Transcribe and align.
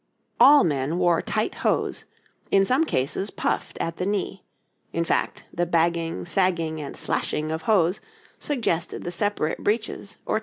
}]All 0.49 0.63
men 0.63 0.97
wore 0.97 1.21
tight 1.21 1.53
hose, 1.61 2.05
in 2.49 2.65
some 2.65 2.85
cases 2.85 3.29
puffed 3.29 3.77
at 3.79 3.97
the 3.97 4.05
knee; 4.07 4.43
in 4.91 5.05
fact, 5.05 5.43
the 5.53 5.67
bagging, 5.67 6.25
sagging, 6.25 6.81
and 6.81 6.97
slashing 6.97 7.51
of 7.51 7.61
hose 7.69 8.01
suggested 8.39 9.03
the 9.03 9.11
separate 9.11 9.59
breeches 9.59 10.17
or 10.25 10.25
trunks 10.25 10.29
of 10.29 10.29
hose. 10.29 10.39